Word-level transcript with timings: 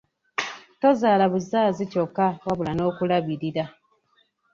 Tozaalabuzaazi 0.81 1.83
kyokka 1.91 2.25
wabula 2.45 2.71
n'okulabirira. 2.75 3.63